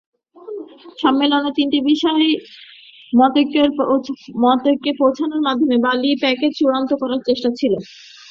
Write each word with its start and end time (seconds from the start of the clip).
সম্মেলনে 0.99 1.51
তিনটি 1.57 1.79
বিষয়ে 1.89 2.27
মতৈক্যে 4.43 4.91
পৌঁছানোর 4.99 5.41
মাধ্যমে 5.47 5.75
বালি 5.85 6.09
প্যাকেজ 6.21 6.51
চূড়ান্ত 6.59 6.91
করার 7.01 7.21
চেষ্টা 7.27 7.49
ছিল। 7.59 7.73